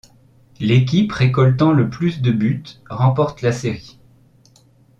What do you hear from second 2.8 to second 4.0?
remporte la série.